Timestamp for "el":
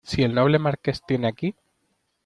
0.23-0.33